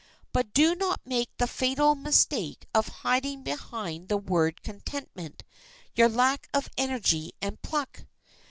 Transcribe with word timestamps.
But 0.33 0.51
do 0.55 0.73
not 0.73 1.05
make 1.05 1.29
the 1.37 1.45
fatal 1.45 1.93
mistake 1.93 2.65
of 2.73 2.87
hiding 2.87 3.43
behind 3.43 4.09
the 4.09 4.17
word 4.17 4.63
contentment 4.63 5.43
your 5.93 6.09
lack 6.09 6.47
of 6.55 6.71
energy 6.75 7.33
and 7.39 7.61
pluck. 7.61 8.05